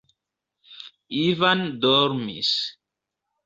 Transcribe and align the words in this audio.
Ivan 1.27 1.61
dormis. 1.81 2.51